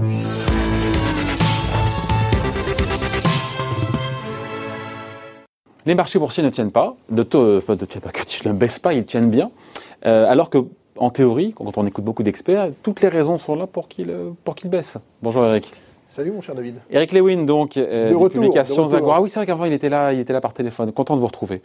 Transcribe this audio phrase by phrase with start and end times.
[0.00, 0.06] Les
[5.94, 8.92] marchés boursiers ne tiennent pas, de taux, euh, ne tiennent pas, que ne baissent pas,
[8.92, 9.50] ils tiennent bien,
[10.06, 10.58] euh, alors que
[10.96, 14.30] en théorie, quand on écoute beaucoup d'experts, toutes les raisons sont là pour qu'ils euh,
[14.44, 14.98] pour baissent.
[15.20, 15.72] Bonjour Eric.
[16.10, 16.76] Salut mon cher David.
[16.90, 20.14] Eric Lewin, donc, euh, de retour, publications Ah oui, c'est vrai qu'avant il était là,
[20.14, 20.90] il était là par téléphone.
[20.90, 21.60] Content de vous retrouver.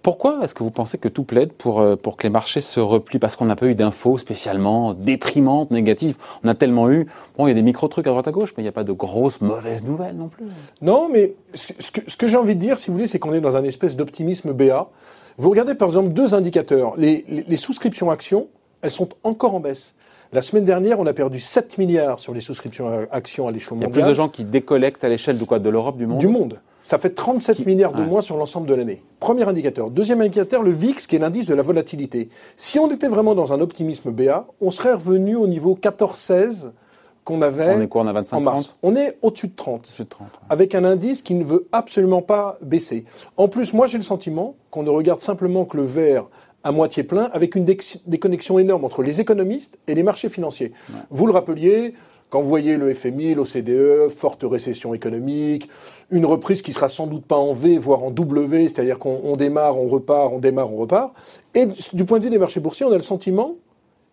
[0.00, 2.80] Pourquoi est-ce que vous pensez que tout plaide pour, euh, pour que les marchés se
[2.80, 3.18] replient?
[3.18, 6.16] Parce qu'on n'a pas eu d'infos spécialement déprimantes, négatives.
[6.42, 7.06] On a tellement eu,
[7.36, 8.84] bon, il y a des micro-trucs à droite à gauche, mais il n'y a pas
[8.84, 10.46] de grosses mauvaises nouvelles non plus.
[10.80, 13.34] Non, mais ce, que, ce que j'ai envie de dire, si vous voulez, c'est qu'on
[13.34, 14.88] est dans un espèce d'optimisme BA.
[15.36, 16.94] Vous regardez par exemple deux indicateurs.
[16.96, 18.48] Les, les, les souscriptions actions,
[18.80, 19.96] elles sont encore en baisse.
[20.34, 23.90] La semaine dernière, on a perdu 7 milliards sur les souscriptions actions à l'échelon mondial.
[23.92, 26.06] Il y a plus de gens qui décollectent à l'échelle de quoi De l'Europe, du
[26.06, 26.60] monde Du monde.
[26.80, 29.02] Ça fait 37 milliards de moins sur l'ensemble de l'année.
[29.20, 29.90] Premier indicateur.
[29.90, 32.30] Deuxième indicateur, le VIX, qui est l'indice de la volatilité.
[32.56, 36.72] Si on était vraiment dans un optimisme BA, on serait revenu au niveau 14-16
[37.24, 38.76] qu'on avait on est quoi, on a 25, en mars.
[38.82, 42.56] On est au-dessus de 30, de 30 avec un indice qui ne veut absolument pas
[42.62, 43.04] baisser.
[43.36, 46.26] En plus, moi j'ai le sentiment qu'on ne regarde simplement que le vert
[46.64, 47.64] à moitié plein, avec une
[48.06, 50.72] déconnexion énorme entre les économistes et les marchés financiers.
[51.10, 51.94] Vous le rappeliez,
[52.30, 55.68] quand vous voyez le FMI, l'OCDE, forte récession économique,
[56.10, 59.78] une reprise qui sera sans doute pas en V, voire en W, c'est-à-dire qu'on démarre,
[59.78, 61.12] on repart, on démarre, on repart.
[61.54, 63.56] Et du point de vue des marchés boursiers, on a le sentiment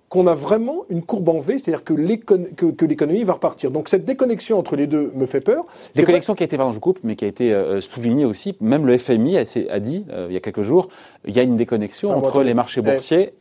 [0.10, 3.72] qu'on a vraiment une courbe en V, c'est-à-dire que l'économie va repartir.
[3.72, 5.66] Donc cette déconnexion entre les deux me fait peur.
[5.96, 8.56] Déconnexion qui a été, pardon, je coupe, mais qui a été euh, soulignée aussi.
[8.60, 10.90] Même le FMI a, dit, euh, il y a quelques jours,
[11.26, 13.34] il y a une déconnexion entre les marchés eh, boursiers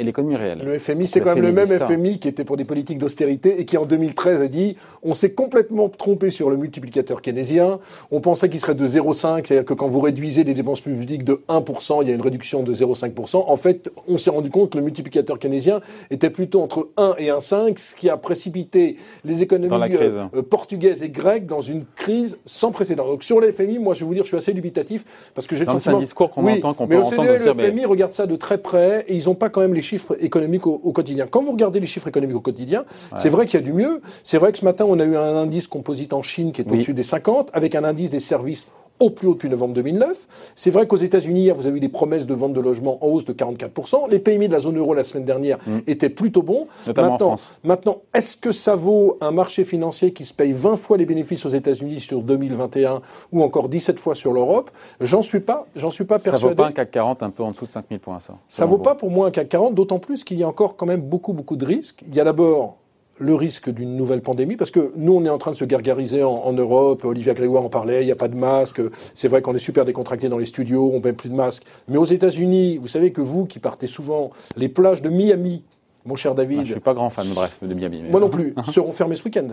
[0.00, 0.60] et l'économie réelle.
[0.64, 3.64] Le FMI, c'est quand même le même FMI qui était pour des politiques d'austérité et
[3.64, 7.78] qui en 2013 a dit on s'est complètement trompé sur le multiplicateur keynésien.
[8.10, 11.42] On pensait qu'il serait de 0,5, c'est-à-dire que quand vous réduisez les dépenses publiques de
[11.48, 13.44] 1%, il y a une réduction de 0,5%.
[13.46, 17.26] En fait, on s'est rendu compte que le multiplicateur keynésien était plutôt entre 1 et
[17.26, 22.38] 1,5, ce qui a précipité les économies euh, euh, portugaises et grecques dans une crise
[22.46, 23.06] sans précédent.
[23.06, 25.56] Donc sur le FMI, moi je vais vous dire, je suis assez dubitatif parce que
[25.56, 25.98] j'ai le sentiment.
[25.98, 27.22] C'est un discours qu'on entend, qu'on peut entendre.
[27.22, 29.82] Mais le FMI regarde ça de très près et ils n'ont pas quand même les
[29.90, 31.26] chiffres économiques au, quotidien.
[31.28, 32.84] Quand vous regardez les chiffres économiques au quotidien,
[33.16, 34.00] c'est vrai qu'il y a du mieux.
[34.22, 36.70] C'est vrai que ce matin, on a eu un indice composite en Chine qui est
[36.70, 38.66] au-dessus des 50, avec un indice des services
[39.00, 40.52] au plus haut depuis novembre 2009.
[40.54, 43.08] C'est vrai qu'aux États-Unis, hier, vous avez eu des promesses de vente de logements en
[43.08, 44.10] hausse de 44%.
[44.10, 45.78] Les PMI de la zone euro la semaine dernière mm.
[45.86, 46.66] étaient plutôt bons.
[46.86, 47.58] Notamment maintenant, en France.
[47.64, 51.44] maintenant, est-ce que ça vaut un marché financier qui se paye 20 fois les bénéfices
[51.46, 53.00] aux États-Unis sur 2021
[53.32, 54.70] ou encore 17 fois sur l'Europe?
[55.00, 56.40] J'en suis pas, j'en suis pas persuadé.
[56.40, 58.34] Ça vaut pas un CAC 40 un peu en dessous de 5000 points, ça.
[58.48, 60.86] Ça vaut pas pour moi un CAC 40, d'autant plus qu'il y a encore quand
[60.86, 62.04] même beaucoup, beaucoup de risques.
[62.06, 62.76] Il y a d'abord
[63.20, 66.24] le risque d'une nouvelle pandémie, parce que nous, on est en train de se gargariser
[66.24, 67.04] en, Europe.
[67.04, 68.80] Olivia Grégoire en parlait, il n'y a pas de masque.
[69.14, 71.62] C'est vrai qu'on est super décontracté dans les studios, on ne met plus de masque.
[71.86, 75.62] Mais aux États-Unis, vous savez que vous, qui partez souvent, les plages de Miami,
[76.06, 76.62] mon cher David.
[76.62, 78.02] Je je suis pas grand fan, bref, de Miami.
[78.10, 79.48] Moi non plus, seront fermées ce week-end.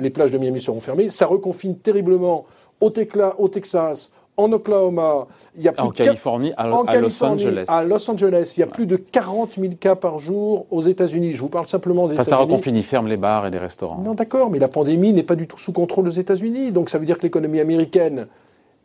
[0.00, 1.08] Les plages de Miami seront fermées.
[1.08, 2.46] Ça reconfine terriblement
[2.80, 2.92] au,
[3.38, 5.26] au Texas, en Oklahoma,
[5.56, 7.64] il y a plus en Californie, à, Los Angeles.
[7.68, 11.32] À Los Angeles, il y a plus de 40 000 cas par jour aux États-Unis.
[11.34, 12.30] Je vous parle simplement des États-Unis.
[12.30, 13.98] Ça reconfine, ils ferment les bars et les restaurants.
[13.98, 16.72] Non, d'accord, mais la pandémie n'est pas du tout sous contrôle aux États-Unis.
[16.72, 18.26] Donc ça veut dire que l'économie américaine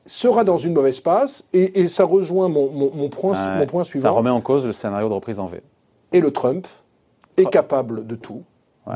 [0.06, 2.68] sera dans une mauvaise passe et, ça rejoint mon,
[3.10, 4.04] point, mon point suivant.
[4.04, 5.62] Ça remet en cause le scénario de reprise en V.
[6.12, 6.68] Et le Trump
[7.38, 8.44] est capable de tout.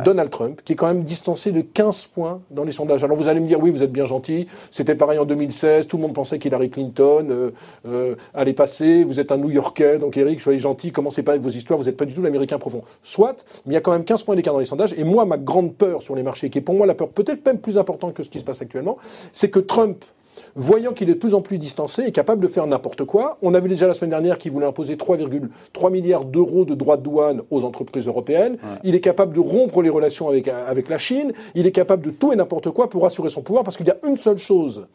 [0.04, 3.04] Donald Trump, qui est quand même distancé de 15 points dans les sondages.
[3.04, 5.98] Alors vous allez me dire, oui, vous êtes bien gentil, c'était pareil en 2016, tout
[5.98, 7.52] le monde pensait qu'Hillary Clinton euh,
[7.88, 11.50] euh, allait passer, vous êtes un New-Yorkais, donc Eric, soyez gentil, commencez pas avec vos
[11.50, 12.82] histoires, vous n'êtes pas du tout l'Américain profond.
[13.04, 15.26] Soit, mais il y a quand même 15 points d'écart dans les sondages, et moi,
[15.26, 17.78] ma grande peur sur les marchés, qui est pour moi la peur peut-être même plus
[17.78, 18.98] importante que ce qui se passe actuellement,
[19.32, 20.04] c'est que Trump
[20.56, 23.38] voyant qu'il est de plus en plus distancé et capable de faire n'importe quoi.
[23.42, 26.98] On a vu déjà la semaine dernière qu'il voulait imposer 3,3 milliards d'euros de droits
[26.98, 28.58] de douane aux entreprises européennes.
[28.84, 31.34] Il est capable de rompre les relations avec, avec la Chine.
[31.56, 33.92] Il est capable de tout et n'importe quoi pour assurer son pouvoir parce qu'il y
[33.92, 34.88] a une seule chose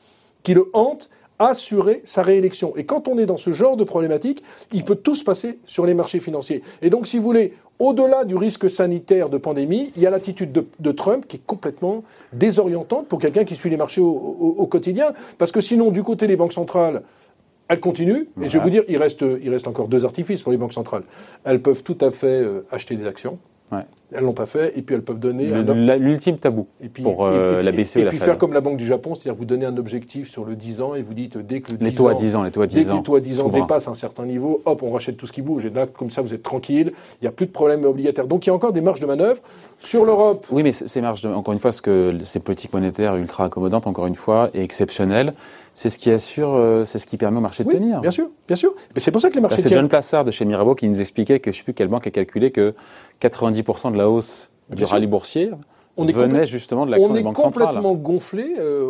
[0.42, 1.10] qui le hante,
[1.40, 2.76] assurer sa réélection.
[2.76, 5.86] Et quand on est dans ce genre de problématique, il peut tout se passer sur
[5.86, 6.62] les marchés financiers.
[6.82, 10.52] Et donc, si vous voulez, au-delà du risque sanitaire de pandémie, il y a l'attitude
[10.52, 12.04] de, Trump qui est complètement
[12.34, 15.12] désorientante pour quelqu'un qui suit les marchés au, quotidien.
[15.38, 17.02] Parce que sinon, du côté des banques centrales,
[17.68, 18.26] elles continuent.
[18.42, 20.74] Et je vais vous dire, il reste, il reste encore deux artifices pour les banques
[20.74, 21.04] centrales.
[21.44, 23.38] Elles peuvent tout à fait euh, acheter des actions.
[23.72, 23.82] Ouais.
[24.12, 25.46] Elles l'ont pas fait, et puis elles peuvent donner
[25.98, 28.86] l'ultime tabou et puis, pour euh, la BCE et, puis faire comme la Banque du
[28.86, 31.70] Japon, c'est-à-dire vous donner un objectif sur le 10 ans et vous dites dès que
[31.70, 33.14] le 10 les taux à 10 ans, les taux à 10 dès que les taux
[33.14, 35.70] à 10 ans dépassent un certain niveau, hop, on rachète tout ce qui bouge et
[35.70, 38.26] là comme ça vous êtes tranquille, il n'y a plus de problème obligataire.
[38.26, 39.40] Donc il y a encore des marges de manœuvre
[39.78, 40.46] sur l'Europe.
[40.50, 43.86] Oui, mais ces marges, de, encore une fois, ce que ces politiques monétaires ultra accommodantes,
[43.86, 45.34] encore une fois, et exceptionnelles,
[45.74, 48.00] c'est ce qui assure, euh, c'est ce qui permet au marché de tenir.
[48.00, 48.74] Bien sûr, bien sûr.
[48.94, 49.62] Mais c'est pour ça que les marchés.
[49.62, 51.88] C'est John Plassard de chez Mirabeau qui nous expliquait que je ne sais plus quelle
[51.88, 52.74] banque a calculé que
[53.20, 55.50] 90% de la hausse du rallye boursier
[55.96, 57.66] on est venait justement de l'action des banques centrales.
[57.66, 58.86] On est complètement gonflé euh,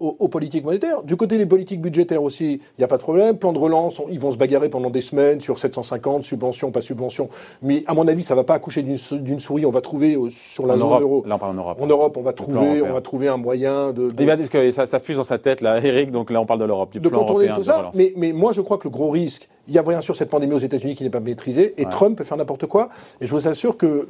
[0.00, 1.02] aux, politiques monétaires.
[1.02, 3.36] Du côté des politiques budgétaires aussi, il n'y a pas de problème.
[3.36, 7.28] Plan de relance, ils vont se bagarrer pendant des semaines sur 750, subvention, pas subvention.
[7.62, 9.66] Mais à mon avis, ça ne va pas accoucher d'une souris.
[9.66, 11.24] On va trouver euh, sur la zone euro.
[11.26, 11.78] Là, on parle en Europe.
[11.80, 14.08] En Europe, on va trouver, on va trouver un moyen de.
[14.18, 16.10] Il va dire que ça, ça fuse dans sa tête, là, Eric.
[16.10, 17.90] Donc là, on parle de l'Europe, de contourner tout ça.
[17.94, 20.30] Mais, mais moi, je crois que le gros risque, il y a bien sûr cette
[20.30, 22.88] pandémie aux États-Unis qui n'est pas maîtrisée, et Trump peut faire n'importe quoi.
[23.20, 24.06] Et je vous assure que euh,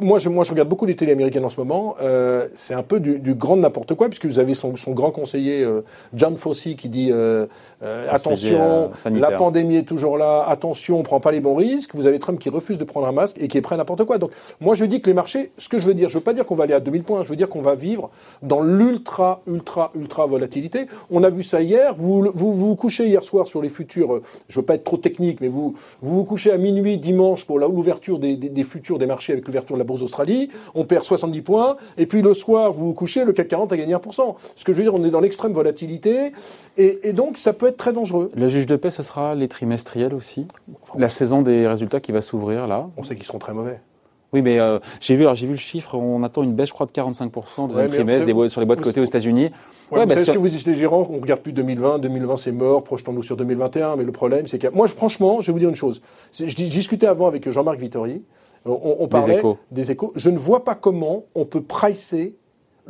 [0.00, 1.94] moi, je, moi, je regarde beaucoup les télé américaines en ce moment.
[2.00, 5.10] Euh, c'est un peu du, du grand n'importe quoi, puisque vous avez son, son grand
[5.10, 5.82] conseiller euh,
[6.14, 7.12] John Fossey qui dit
[8.10, 11.94] attention, la pandémie est toujours là, attention, on prend pas les bons risques.
[11.94, 14.04] Vous avez Trump qui refuse de prendre un masque et qui est prêt à n'importe
[14.04, 14.18] quoi.
[14.18, 16.34] Donc, moi, je dis que les marchés, ce que je veux dire, je veux pas
[16.34, 18.10] dire qu'on va aller à 2000 points, je veux dire qu'on va vivre
[18.42, 20.86] dans l'ultra, ultra, ultra volatilité.
[21.10, 21.94] On a vu ça hier.
[21.94, 24.20] Vous, vous vous couchez hier soir sur les futurs.
[24.48, 27.58] Je veux pas être trop technique, mais vous vous, vous couchez à minuit dimanche pour
[27.58, 30.50] l'ouverture des, des, des futurs des marchés avec l'ouverture de la bourse d'Australie.
[30.74, 31.76] On perd 70 points.
[31.96, 34.34] Et puis le soir, vous vous couchez, le CAC 40 a gagné 1%.
[34.56, 36.32] Ce que je veux dire, on est dans l'extrême volatilité.
[36.76, 38.30] Et, et, donc, ça peut être très dangereux.
[38.34, 40.46] Le juge de paix, ce sera les trimestriels aussi
[40.96, 43.80] La saison des résultats qui va s'ouvrir là On sait qu'ils seront très mauvais.
[44.32, 45.96] Oui, mais euh, j'ai vu, alors j'ai vu le chiffre.
[45.96, 48.80] On attend une baisse, je crois, de 45% de ouais, trimestre des, sur les boîtes
[48.80, 49.50] cotées aux États-Unis.
[49.90, 52.84] Ouais, bah, ce que vous dites les gérants On regarde plus 2020, 2020 c'est mort,
[52.84, 53.96] projetons-nous sur 2021.
[53.96, 56.00] Mais le problème, c'est que moi, franchement, je vais vous dire une chose.
[56.32, 58.22] Je discutais avant avec Jean-Marc Vittori.
[58.64, 59.58] On, on parlait des échos.
[59.70, 60.12] des échos.
[60.16, 62.36] Je ne vois pas comment on peut pricer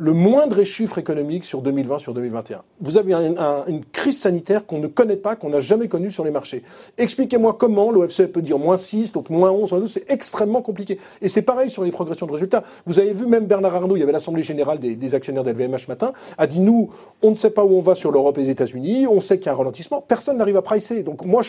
[0.01, 2.63] le moindre chiffre économique sur 2020, sur 2021.
[2.79, 6.31] Vous avez une crise sanitaire qu'on ne connaît pas, qu'on n'a jamais connue sur les
[6.31, 6.63] marchés.
[6.97, 10.97] Expliquez-moi comment l'OFC peut dire moins 6, donc moins 11, moins 12, c'est extrêmement compliqué.
[11.21, 12.63] Et c'est pareil sur les progressions de résultats.
[12.87, 16.13] Vous avez vu même Bernard Arnault, il y avait l'Assemblée Générale des, actionnaires d'LVMH matin,
[16.39, 16.89] a dit nous,
[17.21, 19.47] on ne sait pas où on va sur l'Europe et les États-Unis, on sait qu'il
[19.47, 21.03] y a un ralentissement, personne n'arrive à pricer.
[21.03, 21.43] Donc moi,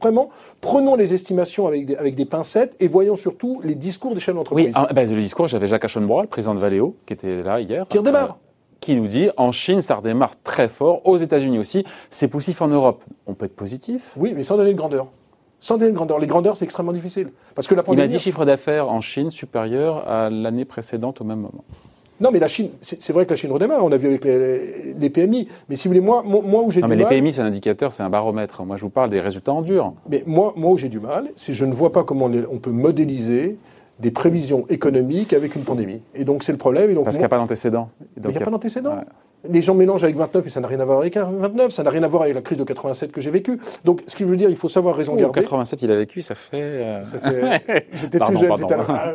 [0.00, 0.30] vraiment,
[0.60, 4.34] prenons les estimations avec des, avec des pincettes et voyons surtout les discours des chefs
[4.34, 4.66] d'entreprise.
[4.66, 7.60] Oui, ah, ben, le discours, j'avais Jacques Aschenbrois, le président de Valeo, qui était là
[7.88, 8.30] qui redémarre.
[8.30, 8.48] Euh,
[8.80, 12.68] qui nous dit en Chine, ça redémarre très fort, aux États-Unis aussi, c'est poussif en
[12.68, 13.02] Europe.
[13.26, 15.08] On peut être positif Oui, mais sans donner de grandeur.
[15.58, 16.18] Sans donner de grandeur.
[16.18, 17.30] Les grandeurs, c'est extrêmement difficile.
[17.54, 18.02] Parce que la pandémie...
[18.02, 21.64] Il a dit chiffre d'affaires en Chine supérieur à l'année précédente au même moment.
[22.20, 25.10] Non, mais la Chine, c'est vrai que la Chine redémarre, on a vu avec les,
[25.10, 25.48] PMI.
[25.68, 26.98] Mais si vous voulez, moi, moi où j'ai du mal.
[26.98, 28.64] Non, mais les PMI, c'est un indicateur, c'est un baromètre.
[28.64, 29.92] Moi, je vous parle des résultats en dur.
[30.08, 32.72] Mais moi, moi où j'ai du mal, c'est je ne vois pas comment on peut
[32.72, 33.56] modéliser
[33.98, 36.00] des prévisions économiques avec une pandémie.
[36.14, 36.90] Et donc c'est le problème.
[36.90, 37.90] Et donc, Parce qu'il n'y a pas d'antécédent.
[38.16, 39.00] Il n'y a, pas d'antécédent.
[39.48, 41.90] Les gens mélangent avec 29, mais ça n'a rien à voir avec 29, ça n'a
[41.90, 43.58] rien à voir avec la crise de 87 que j'ai vécue.
[43.84, 45.42] Donc ce qui veut dire, il faut savoir raison oh, garder.
[45.42, 46.60] 87, il a vécu, ça fait...
[46.60, 47.86] Euh, ça fait...
[47.92, 49.14] J'étais tout jeune, j'étais ah,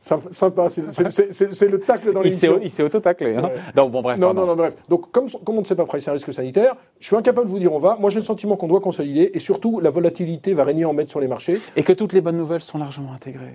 [0.00, 2.60] Sympa, c'est le tacle dans l'émission.
[2.62, 3.36] Il s'est auto-taclé.
[3.36, 3.50] Hein.
[3.76, 4.18] Non, bon, bref.
[4.18, 4.74] Non, non, non, bref.
[4.88, 7.50] Donc, comme, comme on ne sait pas c'est un risque sanitaire, je suis incapable de
[7.50, 7.96] vous dire on va.
[7.98, 11.10] Moi, j'ai le sentiment qu'on doit consolider et surtout, la volatilité va régner en maître
[11.10, 11.60] sur les marchés.
[11.76, 13.54] Et que toutes les bonnes nouvelles sont largement intégrées.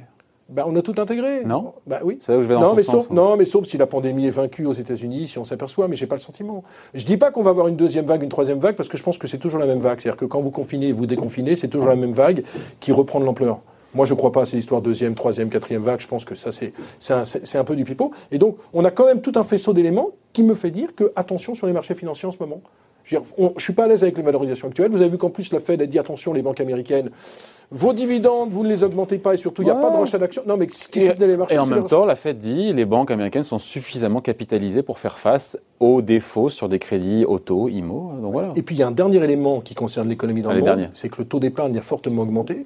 [0.50, 1.44] Ben, on a tout intégré.
[1.46, 2.20] Non bah, oui.
[2.22, 3.14] C'est là où je vais dans non, mais sauf, hein.
[3.14, 6.08] Non, mais sauf si la pandémie est vaincue aux États-Unis, si on s'aperçoit, mais j'ai
[6.08, 6.64] pas le sentiment.
[6.94, 9.04] Je dis pas qu'on va avoir une deuxième vague, une troisième vague, parce que je
[9.04, 10.00] pense que c'est toujours la même vague.
[10.02, 12.44] C'est-à-dire que quand vous confinez et vous déconfinez, c'est toujours la même vague
[12.80, 13.60] qui reprend de l'ampleur.
[13.94, 16.00] Moi, je ne crois pas à ces histoires deuxième, troisième, quatrième vague.
[16.00, 16.74] Je pense que ça, c'est
[17.10, 17.24] un,
[17.54, 18.12] un, peu du pipeau.
[18.32, 21.12] Et donc, on a quand même tout un faisceau d'éléments qui me fait dire que
[21.16, 22.62] attention sur les marchés financiers en ce moment.
[23.04, 24.92] Je ne suis pas à l'aise avec les valorisations actuelles.
[24.92, 27.10] Vous avez vu qu'en plus, la Fed a dit attention, les banques américaines,
[27.70, 30.18] vos dividendes, vous ne les augmentez pas et surtout, il n'y a pas de rachat
[30.18, 30.44] d'actions.
[30.46, 32.86] Non, mais ce qui soutenait les marchés, Et en même temps, la Fed dit les
[32.86, 38.14] banques américaines sont suffisamment capitalisées pour faire face aux défauts sur des crédits auto, IMO.
[38.22, 38.54] Donc voilà.
[38.56, 41.10] Et puis, il y a un dernier élément qui concerne l'économie dans le monde, c'est
[41.10, 42.66] que le taux d'épargne a fortement augmenté.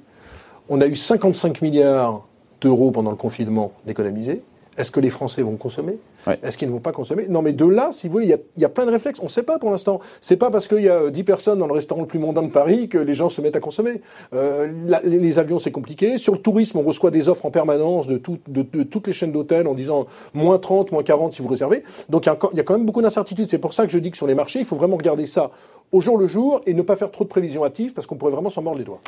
[0.68, 2.26] On a eu 55 milliards
[2.60, 4.42] d'euros pendant le confinement d'économiser.
[4.76, 5.98] Est-ce que les Français vont consommer?
[6.42, 7.26] Est-ce qu'ils ne vont pas consommer?
[7.28, 9.20] Non, mais de là, si vous voulez, il y a, plein de réflexes.
[9.20, 10.00] On ne sait pas pour l'instant.
[10.20, 12.50] C'est pas parce qu'il y a 10 personnes dans le restaurant le plus mondain de
[12.50, 14.00] Paris que les gens se mettent à consommer.
[14.34, 14.68] Euh,
[15.04, 16.18] les, avions, c'est compliqué.
[16.18, 19.66] Sur le tourisme, on reçoit des offres en permanence de, de, toutes les chaînes d'hôtels
[19.66, 21.82] en disant moins 30, moins 40 si vous réservez.
[22.08, 23.48] Donc il y, a quand même beaucoup d'incertitudes.
[23.48, 25.50] C'est pour ça que je dis que sur les marchés, il faut vraiment regarder ça
[25.92, 28.32] au jour le jour et ne pas faire trop de prévisions hâtives parce qu'on pourrait
[28.32, 29.00] vraiment s'en mordre les doigts.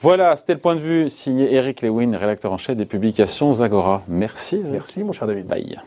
[0.00, 4.02] Voilà, c'était le point de vue signé Eric Lewin, rédacteur en chef des publications Zagora.
[4.08, 4.60] Merci.
[4.64, 5.46] Merci, mon cher David.
[5.46, 5.78] Bye.